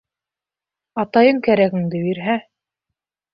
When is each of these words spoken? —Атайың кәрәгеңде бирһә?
—Атайың 1.03 1.41
кәрәгеңде 1.49 2.01
бирһә? 2.07 2.39